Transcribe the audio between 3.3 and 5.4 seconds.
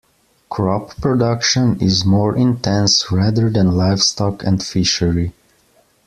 than livestock and fishery.